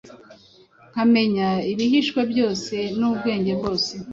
nkamenya 0.91 1.49
ibihishwe 1.71 2.21
byose 2.31 2.75
n’ubwenge 2.97 3.51
bwose, 3.59 3.91